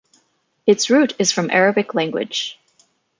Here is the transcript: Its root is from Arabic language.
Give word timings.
Its 0.65 0.89
root 0.89 1.13
is 1.19 1.31
from 1.31 1.51
Arabic 1.51 1.93
language. 1.93 2.59